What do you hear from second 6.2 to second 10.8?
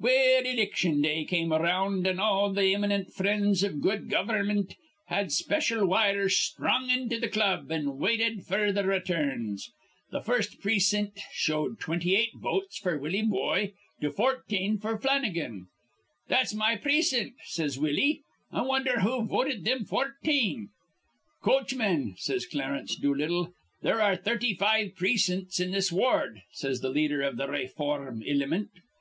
sthrung into th' club, an' waited f'r th' returns. Th' first